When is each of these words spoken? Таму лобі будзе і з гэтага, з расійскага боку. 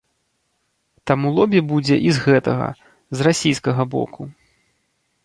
Таму 1.11 1.27
лобі 1.37 1.61
будзе 1.71 1.95
і 2.11 2.15
з 2.19 2.23
гэтага, 2.29 2.69
з 3.21 3.29
расійскага 3.29 3.81
боку. 3.93 4.21